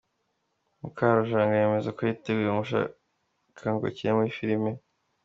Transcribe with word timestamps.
Mukarujanga 0.81 1.55
yemeza 1.61 1.89
ko 1.95 2.01
yiteguye 2.07 2.47
uwamushaka 2.47 3.65
ngo 3.73 3.83
akine 3.89 4.11
muri 4.17 4.37
filime. 4.37 4.71